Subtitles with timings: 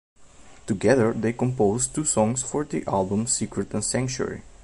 [0.65, 4.41] Together they composed two songs for the album, "Secret" and "Sanctuary".